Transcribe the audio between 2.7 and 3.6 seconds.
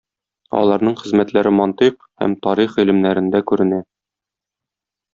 гыйлемнәрендә